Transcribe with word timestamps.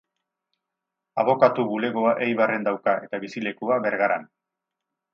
Abokatu 1.25 1.67
bulegoa 1.73 2.15
Eibarren 2.29 2.67
dauka, 2.71 2.99
eta 3.07 3.23
bizilekua 3.27 3.81
Bergaran. 3.89 4.31